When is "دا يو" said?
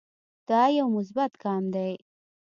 0.49-0.85